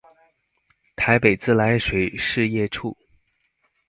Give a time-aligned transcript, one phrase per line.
[0.95, 2.97] 臺北自來水事業處